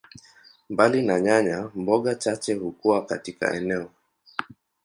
[0.71, 3.91] Mbali na nyanya, mboga chache hukua katika eneo.